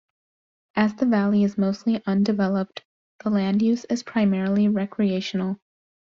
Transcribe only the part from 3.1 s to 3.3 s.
the